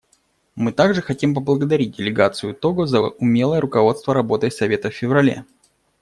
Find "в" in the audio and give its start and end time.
4.89-4.95